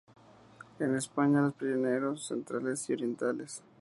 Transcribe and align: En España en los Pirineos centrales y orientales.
En 0.79 0.95
España 0.95 1.37
en 1.37 1.43
los 1.43 1.53
Pirineos 1.53 2.25
centrales 2.25 2.89
y 2.89 2.93
orientales. 2.93 3.61